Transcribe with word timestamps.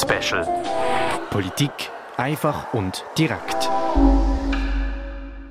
Special. 0.00 0.46
Politik 1.28 1.70
einfach 2.16 2.72
und 2.72 3.04
direkt. 3.18 3.68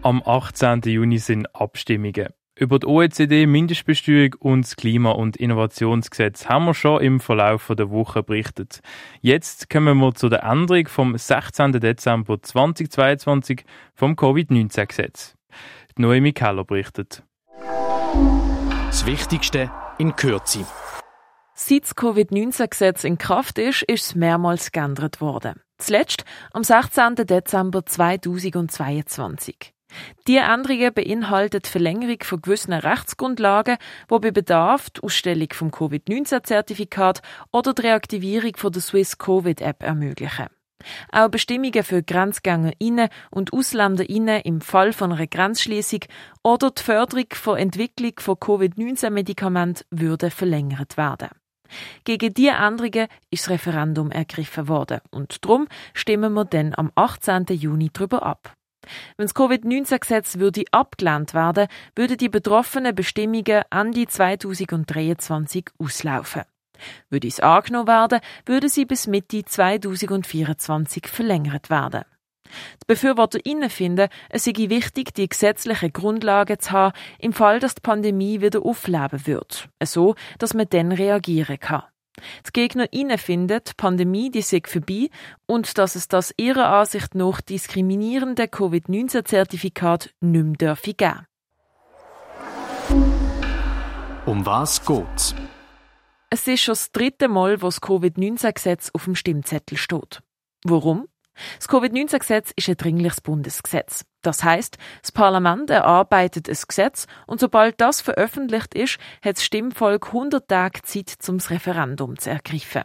Am 0.02 0.23
18. 0.25 0.81
Juni 0.86 1.20
sind 1.20 1.54
Abstimmungen. 1.54 2.29
Über 2.55 2.79
die 2.79 2.88
OECD-Mindestbesteuerung 2.88 4.33
und 4.39 4.65
das 4.65 4.75
Klima- 4.75 5.12
und 5.12 5.38
Innovationsgesetz 5.38 6.47
haben 6.47 6.65
wir 6.65 6.73
schon 6.73 7.01
im 7.01 7.20
Verlauf 7.20 7.72
der 7.78 7.92
Woche 7.92 8.24
berichtet. 8.24 8.79
Jetzt 9.22 9.70
kommen 9.70 9.99
wir 9.99 10.15
zu 10.15 10.29
der 10.29 10.44
Änderung 10.44 10.88
vom 10.88 11.16
16. 11.16 11.74
Dezember 11.74 12.42
2022 12.42 13.63
vom 13.94 14.16
Covid-19-Gesetz. 14.16 15.36
Noemi 15.96 16.34
Keller 16.34 16.66
berichtet. 16.66 17.22
Das 18.88 19.05
Wichtigste 19.05 19.70
in 20.00 20.16
Kürze. 20.16 20.66
Seit 21.62 21.84
das 21.84 21.95
Covid-19-Gesetz 21.95 23.03
in 23.03 23.17
Kraft 23.17 23.59
ist, 23.59 23.84
ist 23.84 24.05
es 24.05 24.15
mehrmals 24.15 24.71
geändert 24.71 25.20
worden. 25.20 25.59
Zuletzt 25.77 26.23
am 26.53 26.63
16. 26.63 27.15
Dezember 27.15 27.85
2022. 27.85 29.73
Die 30.25 30.37
Änderungen 30.37 30.93
beinhalten 30.93 31.61
die 31.61 31.70
Verlängerung 31.70 32.20
von 32.23 32.41
gewissen 32.41 32.71
Rechtsgrundlagen, 32.71 33.75
die 34.09 34.20
bei 34.20 34.31
Bedarf 34.31 34.89
die 34.89 35.03
Ausstellung 35.03 35.49
vom 35.51 35.70
Covid-19-Zertifikat 35.71 37.21
oder 37.51 37.73
die 37.73 37.81
Reaktivierung 37.81 38.55
von 38.55 38.71
der 38.71 38.81
Swiss 38.81 39.17
Covid-App 39.17 39.84
ermöglichen. 39.84 40.48
Auch 41.12 41.27
Bestimmungen 41.27 41.84
für 41.84 42.01
GrenzgängerInnen 42.01 43.09
und 43.31 43.51
AusländerInnen 43.51 44.41
im 44.43 44.62
Fall 44.62 44.93
von 44.93 45.12
einer 45.12 45.27
Grenzschließung 45.27 46.05
oder 46.41 46.71
die 46.71 46.81
Förderung 46.81 47.27
von 47.34 47.57
Entwicklung 47.57 48.13
von 48.17 48.39
Covid-19-Medikamenten 48.39 49.84
würden 49.91 50.31
verlängert 50.31 50.95
werden. 50.95 51.29
Gegen 52.03 52.33
diese 52.33 52.51
Änderungen 52.51 53.07
ist 53.29 53.45
das 53.45 53.49
Referendum 53.51 54.11
ergriffen 54.11 54.67
worden 54.67 54.99
und 55.12 55.43
darum 55.45 55.67
stimmen 55.93 56.34
wir 56.34 56.45
dann 56.45 56.73
am 56.76 56.91
18. 56.95 57.45
Juni 57.49 57.89
darüber 57.91 58.23
ab. 58.23 58.53
Wenn 59.17 59.26
das 59.26 59.35
Covid-19-Gesetz 59.35 60.37
würde 60.37 60.63
abgelehnt 60.71 61.34
werden, 61.34 61.67
würden 61.95 62.17
die 62.17 62.29
betroffenen 62.29 62.95
Bestimmungen 62.95 63.63
Ende 63.70 64.08
2023 64.08 65.66
auslaufen. 65.78 66.44
Würde 67.09 67.28
es 67.28 67.39
angenommen 67.39 67.88
werden, 67.88 68.20
würde 68.45 68.70
sie 68.70 68.86
bis 68.86 69.08
Mitte 69.08 69.44
2024 69.44 71.08
verlängert 71.08 71.70
werden. 71.70 72.04
Die 72.81 72.86
BefürworterInnen 72.88 73.69
finden, 73.69 74.09
es 74.30 74.45
sei 74.45 74.53
wichtig, 74.55 75.14
die 75.14 75.30
gesetzlichen 75.30 75.94
Grundlagen 75.94 76.59
zu 76.59 76.72
haben, 76.72 76.94
im 77.19 77.33
Fall, 77.33 77.59
dass 77.59 77.75
die 77.75 77.81
Pandemie 77.81 78.42
wieder 78.42 78.66
aufleben 78.66 79.25
wird. 79.25 79.69
So, 79.83 80.16
dass 80.38 80.53
man 80.53 80.67
dann 80.70 80.92
reagieren 80.92 81.59
kann. 81.59 81.83
Die 82.47 82.52
GegnerInnen 82.52 83.17
finden, 83.17 83.61
die 83.66 83.73
Pandemie 83.75 84.30
die 84.30 84.42
sei 84.42 84.61
vorbei 84.66 85.09
und 85.45 85.77
dass 85.77 85.95
es 85.95 86.08
das 86.08 86.33
ihrer 86.38 86.67
Ansicht 86.67 87.16
nach 87.16 87.42
diskriminierende 87.42 88.47
Covid-19-Zertifikat 88.47 90.14
nicht 90.20 90.44
mehr 90.44 90.53
dürfe 90.58 90.94
geben. 90.94 91.25
Um 94.25 94.45
was 94.45 94.86
geht's? 94.86 95.33
Es 96.30 96.47
ist 96.47 96.61
schon 96.61 96.73
das 96.73 96.92
dritte 96.92 97.27
Mal, 97.27 97.61
wo 97.61 97.67
das 97.67 97.81
Covid-19-Gesetz 97.81 98.92
auf 98.94 99.05
dem 99.05 99.16
Stimmzettel 99.16 99.77
steht. 99.77 100.22
Warum? 100.64 101.08
Das 101.58 101.68
Covid-19-Gesetz 101.68 102.52
ist 102.56 102.70
ein 102.70 102.78
dringliches 102.78 103.22
Bundesgesetz. 103.22 104.06
Das 104.22 104.44
heißt, 104.44 104.78
das 105.02 105.12
Parlament 105.12 105.70
erarbeitet 105.70 106.50
ein 106.50 106.58
Gesetz 106.68 107.08
und 107.26 107.40
sobald 107.40 107.80
das 107.80 108.02
veröffentlicht 108.02 108.73
ist, 108.73 108.98
hat 109.23 109.38
das 109.38 109.44
Stimmvolk 109.45 110.08
100 110.08 110.48
Tage 110.48 110.82
Zeit, 110.84 111.10
zum 111.10 111.38
Referendum 111.38 112.17
zu 112.17 112.30
ergreifen. 112.30 112.84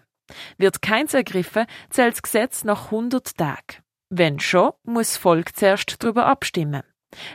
Wird 0.58 0.82
keins 0.82 1.14
ergriffen, 1.14 1.66
zählt 1.90 2.14
das 2.14 2.22
Gesetz 2.22 2.64
nach 2.64 2.86
100 2.86 3.36
Tagen. 3.36 3.82
Wenn 4.10 4.38
schon, 4.38 4.72
muss 4.84 5.08
das 5.08 5.16
Volk 5.16 5.56
zuerst 5.56 6.02
darüber 6.02 6.26
abstimmen. 6.26 6.82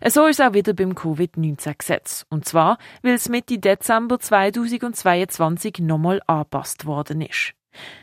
So 0.06 0.26
ist 0.26 0.42
auch 0.42 0.54
wieder 0.54 0.74
beim 0.74 0.96
Covid-19-Gesetz. 0.96 2.26
Und 2.30 2.46
zwar, 2.46 2.78
weil 3.02 3.14
es 3.14 3.30
Mitte 3.30 3.60
Dezember 3.60 4.20
2022 4.20 5.80
nochmal 5.80 6.22
angepasst 6.28 6.86
worden 6.86 7.22
ist. 7.22 7.54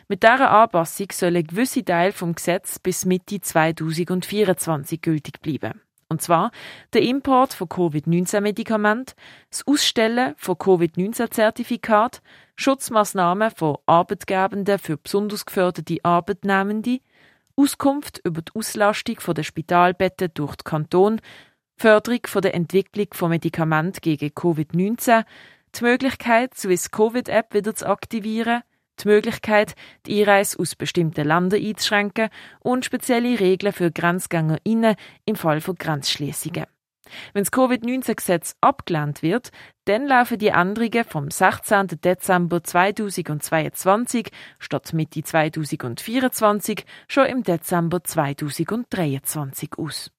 Mit 0.08 0.22
dieser 0.22 0.50
Anpassung 0.50 1.08
sollen 1.12 1.46
gewisse 1.46 1.84
Teile 1.84 2.12
vom 2.12 2.34
Gesetz 2.34 2.78
bis 2.78 3.04
Mitte 3.04 3.40
2024 3.40 5.00
gültig 5.00 5.40
bleiben. 5.40 5.80
Und 6.08 6.22
zwar 6.22 6.52
der 6.92 7.02
Import 7.02 7.52
von 7.52 7.68
Covid-19-Medikamenten, 7.68 9.14
das 9.50 9.66
Ausstellen 9.66 10.34
von 10.36 10.56
Covid-19-Zertifikat, 10.56 12.22
Schutzmaßnahmen 12.54 13.50
von 13.50 13.78
Arbeitgebenden 13.86 14.78
für 14.78 14.96
besonders 14.96 15.44
geförderte 15.44 15.98
Arbeitnehmende, 16.04 17.00
Auskunft 17.56 18.20
über 18.24 18.42
die 18.42 18.52
Auslastung 18.54 19.16
der 19.34 19.42
Spitalbetten 19.42 20.30
durch 20.34 20.56
den 20.56 20.64
Kanton, 20.64 21.20
Förderung 21.76 22.20
der 22.42 22.54
Entwicklung 22.54 23.08
von 23.12 23.30
Medikamenten 23.30 24.00
gegen 24.00 24.28
Covid-19, 24.28 25.24
die 25.74 25.84
Möglichkeit, 25.84 26.54
Swiss 26.54 26.90
Covid-App 26.90 27.52
wieder 27.52 27.74
zu 27.74 27.86
aktivieren, 27.86 28.62
die 29.00 29.08
Möglichkeit, 29.08 29.74
die 30.06 30.20
Einreise 30.20 30.58
aus 30.58 30.74
bestimmten 30.74 31.26
Ländern 31.26 31.62
einzuschränken 31.62 32.28
und 32.60 32.84
spezielle 32.84 33.38
Regeln 33.38 33.72
für 33.72 33.90
GrenzgängerInnen 33.90 34.96
im 35.24 35.36
Fall 35.36 35.60
von 35.60 35.76
Grenzschließungen. 35.76 36.66
Wenn 37.32 37.44
das 37.44 37.52
Covid-19-Gesetz 37.52 38.56
abgelehnt 38.60 39.22
wird, 39.22 39.50
dann 39.84 40.06
laufen 40.06 40.38
die 40.38 40.48
Änderungen 40.48 41.04
vom 41.04 41.30
16. 41.30 42.00
Dezember 42.02 42.62
2022 42.62 44.30
statt 44.58 44.92
Mitte 44.92 45.22
2024 45.22 46.84
schon 47.08 47.26
im 47.26 47.42
Dezember 47.42 48.02
2023 48.02 49.70
aus. 49.78 50.10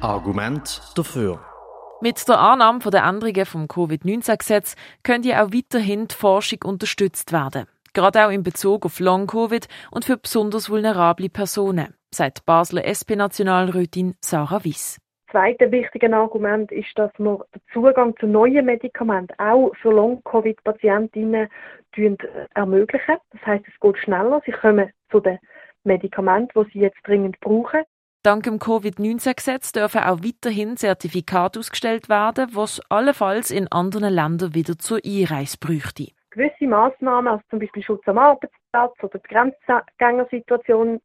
Argument 0.00 0.82
dafür. 0.94 1.55
Mit 2.02 2.28
der 2.28 2.38
Annahme 2.38 2.78
der 2.92 3.04
Änderungen 3.04 3.46
vom 3.46 3.68
Covid-19-Gesetz 3.68 4.76
könnte 5.02 5.42
auch 5.42 5.50
weiterhin 5.50 6.06
die 6.08 6.14
Forschung 6.14 6.58
unterstützt 6.64 7.32
werden. 7.32 7.66
Gerade 7.94 8.26
auch 8.26 8.30
in 8.30 8.42
Bezug 8.42 8.84
auf 8.84 9.00
Long-Covid 9.00 9.66
und 9.90 10.04
für 10.04 10.18
besonders 10.18 10.68
vulnerable 10.68 11.30
Personen, 11.30 11.94
sagt 12.10 12.44
Basler 12.44 12.84
SP-Nationalrätin 12.84 14.14
Sarah 14.20 14.62
Wiss. 14.62 14.98
Das 15.26 15.32
zweite 15.32 15.72
wichtige 15.72 16.14
Argument 16.14 16.70
ist, 16.70 16.96
dass 16.96 17.10
wir 17.16 17.38
den 17.54 17.62
Zugang 17.72 18.14
zu 18.20 18.26
neuen 18.26 18.66
Medikamenten 18.66 19.34
auch 19.38 19.72
für 19.80 19.90
Long-Covid-Patientinnen 19.90 21.48
ermöglichen. 22.54 23.16
Das 23.32 23.46
heißt, 23.46 23.64
es 23.66 23.80
geht 23.80 23.98
schneller. 23.98 24.42
Sie 24.44 24.52
kommen 24.52 24.90
zu 25.10 25.20
den 25.20 25.38
Medikamenten, 25.84 26.62
die 26.64 26.70
sie 26.72 26.80
jetzt 26.80 26.98
dringend 27.04 27.40
brauchen. 27.40 27.84
Dank 28.26 28.42
dem 28.42 28.58
Covid-19-Gesetz 28.58 29.70
dürfen 29.70 30.00
auch 30.00 30.18
weiterhin 30.18 30.76
Zertifikate 30.76 31.60
ausgestellt 31.60 32.08
werden, 32.08 32.48
was 32.54 32.80
allenfalls 32.90 33.52
in 33.52 33.70
anderen 33.70 34.12
Ländern 34.12 34.52
wieder 34.52 34.76
zur 34.76 34.98
Einreise 35.06 35.56
bräuchte. 35.60 36.08
Gewisse 36.30 36.66
Massnahmen, 36.66 37.28
also 37.28 37.44
zum 37.50 37.60
Beispiel 37.60 37.84
Schutz 37.84 38.02
am 38.08 38.18
Arbeitsplatz 38.18 38.94
oder 39.00 39.20
die 39.20 39.28
Grenzgängersituation 39.28 41.00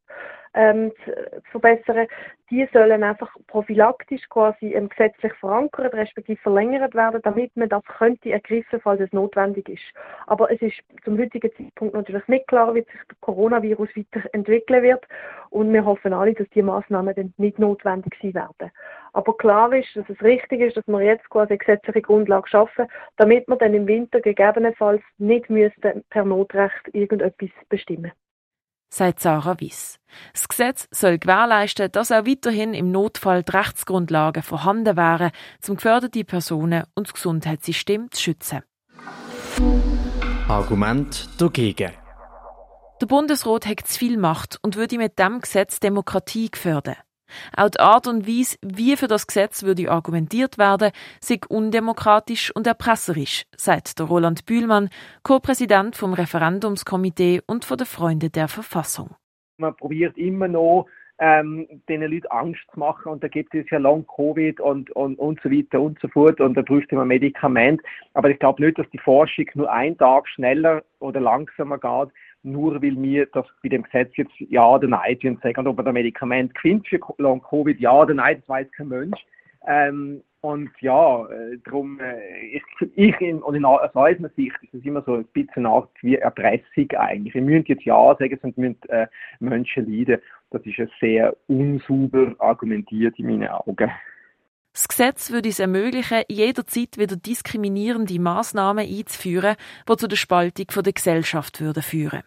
ähm, 0.54 0.92
zu, 1.04 1.12
zu, 1.14 1.60
verbessern, 1.60 2.08
die 2.50 2.68
sollen 2.74 3.04
einfach 3.04 3.34
prophylaktisch 3.48 4.28
quasi 4.30 4.74
ähm, 4.74 4.90
gesetzlich 4.90 5.34
verankert, 5.36 5.94
respektive 5.94 6.42
verlängert 6.42 6.94
werden, 6.94 7.22
damit 7.24 7.56
man 7.56 7.70
das 7.70 7.84
könnte 7.86 8.32
ergreifen, 8.32 8.82
falls 8.82 9.02
es 9.02 9.12
notwendig 9.14 9.70
ist. 9.70 9.84
Aber 10.28 10.52
es 10.52 10.62
ist 10.62 10.76
zum 11.06 11.18
heutigen 11.18 11.52
Zeitpunkt 11.56 11.94
natürlich 11.94 12.28
nicht 12.28 12.48
klar, 12.48 12.74
wie 12.76 12.82
sich 12.82 13.02
der 13.10 13.18
Coronavirus 13.22 13.90
weiterentwickeln 13.96 14.84
wird 14.84 15.06
und 15.50 15.72
wir 15.72 15.86
hoffen 15.86 16.14
alle, 16.14 16.34
dass 16.34 16.50
die 16.50 16.62
Maßnahmen 16.62 17.16
dann 17.16 17.34
nicht 17.38 17.60
notwendig 17.60 18.18
sein 18.22 18.34
werden. 18.34 18.72
Aber 19.14 19.36
klar 19.38 19.74
ist, 19.74 19.96
dass 19.96 20.10
es 20.10 20.22
richtig 20.22 20.62
ist, 20.62 20.78
dass 20.78 20.88
wir 20.88 21.02
jetzt 21.02 21.30
quasi 21.30 21.58
gesetzliche 21.58 22.02
Grundlage 22.02 22.48
schaffen, 22.48 22.88
damit 23.18 23.48
wir 23.48 23.56
dann 23.58 23.74
im 23.74 23.88
Winter 23.88 24.22
gegebenenfalls 24.22 25.02
nicht 25.18 25.50
müssten 25.50 26.04
per 26.10 26.26
Notrecht 26.26 26.90
irgendetwas 26.94 27.50
bestimmen 27.70 28.12
sagt 28.94 29.20
Sarah 29.20 29.60
Wiss. 29.60 29.98
Das 30.34 30.48
Gesetz 30.48 30.88
soll 30.92 31.18
gewährleisten, 31.18 31.92
dass 31.92 32.12
auch 32.12 32.26
weiterhin 32.26 32.74
im 32.74 32.92
Notfall 32.92 33.44
die 33.44 33.52
Rechtsgrundlagen 33.52 34.44
vorhanden 34.44 34.98
wären, 34.98 35.32
um 35.68 35.76
geförderte 35.78 36.24
Personen 36.24 36.84
und 36.94 37.08
das 37.08 37.14
Gesundheitssystem 37.14 38.12
zu 38.12 38.22
schützen. 38.22 38.64
Argument 40.48 41.30
dagegen. 41.40 41.92
Der 43.00 43.06
Bundesrat 43.08 43.66
hat 43.66 43.88
zu 43.88 43.98
viel 43.98 44.18
Macht 44.18 44.60
und 44.62 44.76
würde 44.76 44.98
mit 44.98 45.18
dem 45.18 45.40
Gesetz 45.40 45.80
Demokratie 45.80 46.52
gefördern. 46.52 46.98
Auch 47.56 47.70
die 47.70 47.80
Art 47.80 48.08
und 48.08 48.28
Weise, 48.28 48.58
wie 48.62 48.96
für 48.98 49.08
das 49.08 49.28
Gesetz 49.28 49.64
würde 49.64 49.92
argumentiert 49.92 50.58
werden, 50.58 50.92
sei 51.20 51.40
undemokratisch 51.48 52.56
und 52.56 52.68
erpresserisch, 52.68 53.44
sagt 53.56 54.00
der 54.00 54.06
Roland 54.06 54.46
Bühlmann, 54.46 54.90
Co-Präsident 55.24 55.96
vom 55.96 56.14
Referendumskomitee 56.14 57.42
und 57.46 57.66
von 57.66 57.78
den 57.78 57.88
Freunden 57.88 58.32
der 58.32 58.48
Verfassung. 58.48 59.16
Man 59.58 59.76
probiert 59.76 60.18
immer 60.18 60.48
noch, 60.48 60.88
ähm, 61.22 61.68
den 61.88 62.02
Leuten 62.02 62.28
Angst 62.32 62.62
zu 62.74 62.80
machen 62.80 63.12
und 63.12 63.24
da 63.24 63.28
gibt 63.28 63.54
es 63.54 63.70
ja 63.70 63.78
Long 63.78 64.06
Covid 64.08 64.60
und, 64.60 64.90
und, 64.96 65.20
und 65.20 65.40
so 65.44 65.52
weiter 65.52 65.80
und 65.80 66.00
so 66.02 66.08
fort 66.08 66.42
und 66.42 66.56
da 66.56 66.64
bräuchte 66.64 66.96
man 66.96 67.10
Medikament. 67.10 67.80
Aber 68.16 68.32
ich 68.32 68.40
glaube 68.40 68.64
nicht, 68.64 68.80
dass 68.80 68.90
die 68.90 68.98
Forschung 68.98 69.46
nur 69.54 69.72
einen 69.72 69.98
Tag 69.98 70.28
schneller 70.28 70.82
oder 71.00 71.20
langsamer 71.20 71.78
geht, 71.78 72.10
nur 72.44 72.82
weil 72.82 73.02
wir 73.02 73.26
das 73.28 73.46
bei 73.62 73.70
dem 73.70 73.84
Gesetz 73.84 74.16
jetzt 74.16 74.38
ja 74.40 74.68
oder 74.68 74.88
nein 74.88 75.18
sagen. 75.42 75.68
Ob 75.68 75.78
man 75.78 75.86
das 75.86 75.94
Medikament 75.94 76.58
findet 76.60 76.88
für 76.88 77.00
Long-Covid, 77.18 77.80
ja 77.80 77.94
oder 78.02 78.14
nein, 78.14 78.38
das 78.40 78.50
weiß 78.50 78.72
kein 78.72 78.88
Mensch. 78.88 79.20
Ähm, 79.68 80.24
und 80.42 80.72
ja, 80.80 81.28
äh, 81.28 81.60
darum, 81.64 82.00
äh, 82.00 82.18
ich, 82.48 82.64
ich 82.96 83.22
in, 83.22 83.44
und 83.44 83.54
in, 83.54 83.64
aus 83.64 83.92
unserer 83.94 84.30
Sicht 84.36 84.56
ist 84.64 84.74
das 84.74 84.82
immer 84.82 85.04
so 85.04 85.16
ein 85.18 85.26
bisschen 85.26 85.68
eine 85.68 85.70
Art 85.70 85.92
wie 86.02 86.16
Erpressung 86.16 86.90
eigentlich. 86.98 87.36
Wir 87.36 87.44
müssen 87.44 87.66
jetzt 87.68 87.84
Ja 87.84 88.16
sagen, 88.18 88.40
sonst 88.42 88.58
müssen 88.58 88.82
äh, 88.90 89.06
Menschen 89.40 89.86
leiden. 89.86 90.20
Das 90.50 90.66
ist 90.66 90.78
ja 90.78 90.88
sehr 91.00 91.38
unsauber 91.48 92.34
argumentiert 92.40 93.20
in 93.20 93.28
meinen 93.28 93.50
Augen. 93.50 93.92
Das 94.74 94.88
Gesetz 94.88 95.32
würde 95.32 95.50
es 95.50 95.60
ermöglichen, 95.60 96.24
jederzeit 96.28 96.98
wieder 96.98 97.18
diskriminierende 97.18 98.20
Maßnahmen 98.20 98.88
einzuführen, 98.88 99.58
die 99.88 99.96
zu 99.96 100.08
der 100.08 100.16
Spaltung 100.16 100.66
der 100.84 100.94
Gesellschaft 100.94 101.58
führen 101.58 101.76
würden. 101.76 102.24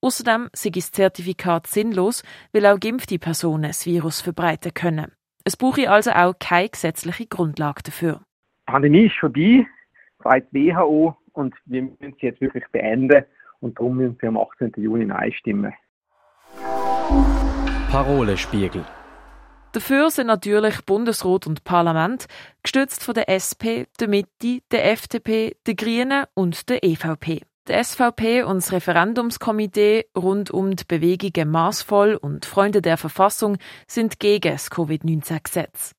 Außerdem 0.00 0.50
sei 0.52 0.70
das 0.70 0.90
Zertifikat 0.92 1.66
sinnlos, 1.66 2.22
weil 2.52 2.66
auch 2.66 2.80
geimpfte 2.80 3.18
Personen 3.18 3.64
das 3.64 3.86
Virus 3.86 4.20
verbreiten 4.20 4.74
können. 4.74 5.12
Es 5.44 5.56
brauche 5.56 5.90
also 5.90 6.10
auch 6.12 6.34
keine 6.38 6.70
gesetzliche 6.70 7.26
Grundlage 7.26 7.82
dafür. 7.84 8.20
Die 8.66 8.72
Pandemie 8.72 9.06
ist 9.06 9.16
vorbei, 9.18 9.66
sagt 10.22 10.52
WHO, 10.52 11.16
und 11.32 11.54
wir 11.66 11.82
müssen 11.82 12.14
sie 12.20 12.26
jetzt 12.26 12.40
wirklich 12.40 12.64
beenden. 12.72 13.24
Und 13.60 13.78
darum 13.78 13.96
müssen 13.96 14.16
wir 14.20 14.28
am 14.28 14.38
18. 14.38 14.72
Juni 14.76 15.10
einstimmen. 15.10 15.72
Parolespiegel. 17.90 18.84
Dafür 19.72 20.10
sind 20.10 20.28
natürlich 20.28 20.84
Bundesrat 20.86 21.46
und 21.46 21.64
Parlament, 21.64 22.26
gestützt 22.62 23.04
von 23.04 23.14
der 23.14 23.28
SP, 23.28 23.90
der 23.98 24.08
Mitte, 24.08 24.60
der 24.70 24.92
FDP, 24.92 25.56
der 25.66 25.74
Grünen 25.74 26.24
und 26.34 26.68
der 26.68 26.84
EVP. 26.84 27.42
Der 27.66 27.82
SVP 27.82 28.42
und 28.42 28.56
das 28.56 28.72
Referendumskomitee 28.72 30.04
rund 30.14 30.50
um 30.50 30.76
die 30.76 30.84
Bewegungen 30.86 31.50
Maßvoll 31.50 32.14
und 32.14 32.44
Freunde 32.44 32.82
der 32.82 32.98
Verfassung 32.98 33.56
sind 33.86 34.20
gegen 34.20 34.52
das 34.52 34.70
Covid-19-Gesetz. 34.70 35.94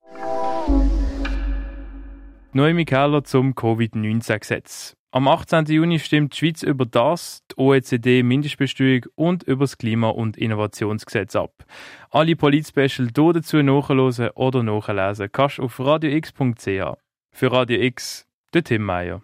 Noemi 2.54 2.86
Keller 2.86 3.24
zum 3.24 3.56
Covid-19-Gesetz. 3.56 4.96
Am 5.10 5.28
18. 5.28 5.66
Juni 5.66 5.98
stimmt 5.98 6.34
die 6.34 6.38
Schweiz 6.38 6.62
über 6.62 6.86
das, 6.86 7.42
die 7.50 7.58
OECD-Mindestbesteuerung 7.58 9.06
und 9.16 9.42
über 9.42 9.64
das 9.64 9.80
Klima- 9.80 10.10
und 10.10 10.38
Innovationsgesetz 10.38 11.36
ab. 11.36 11.66
Alle 12.12 12.36
Polit-Special 12.36 13.08
dazu 13.08 13.64
nachhören 13.64 14.30
oder 14.36 14.62
nachlesen 14.62 15.32
kannst 15.32 15.58
du 15.58 15.64
auf 15.64 15.80
radiox.ch. 15.80 17.00
Für 17.32 17.52
Radio 17.52 17.82
X, 17.82 18.28
der 18.54 18.64
Tim 18.64 18.84
Meyer. 18.84 19.24